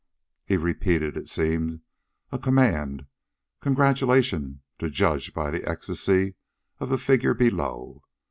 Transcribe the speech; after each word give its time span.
He 0.47 0.57
repeated, 0.57 1.15
it 1.15 1.29
seemed, 1.29 1.81
a 2.31 2.39
command, 2.39 3.05
congratulation, 3.59 4.61
to 4.79 4.89
judge 4.89 5.31
by 5.31 5.51
the 5.51 5.63
ecstasy 5.69 6.33
of 6.79 6.89
the 6.89 6.97
figure 6.97 7.35
below. 7.35 8.01